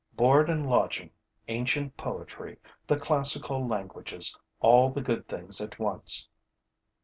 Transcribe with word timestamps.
Board 0.13 0.49
and 0.49 0.67
lodging, 0.67 1.11
ancient 1.47 1.95
poetry, 1.95 2.57
the 2.87 2.97
classical 2.97 3.67
languages, 3.67 4.35
all 4.59 4.89
the 4.89 4.99
good 4.99 5.27
things 5.27 5.61
at 5.61 5.77
once! 5.77 6.27